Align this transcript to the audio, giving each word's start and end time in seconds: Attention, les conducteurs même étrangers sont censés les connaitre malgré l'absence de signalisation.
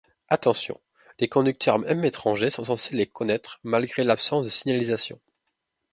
Attention, 0.29 0.81
les 1.19 1.27
conducteurs 1.29 1.77
même 1.77 2.03
étrangers 2.03 2.49
sont 2.49 2.65
censés 2.65 2.95
les 2.95 3.05
connaitre 3.05 3.59
malgré 3.61 4.03
l'absence 4.03 4.43
de 4.43 4.49
signalisation. 4.49 5.21